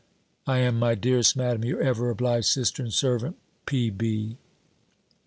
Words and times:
I 0.47 0.57
am, 0.61 0.79
my 0.79 0.95
dearest 0.95 1.35
Madam, 1.37 1.63
your 1.63 1.79
ever 1.79 2.09
obliged 2.09 2.47
sister 2.47 2.81
and 2.81 2.91
servant, 2.91 3.37
P.B. 3.67 4.35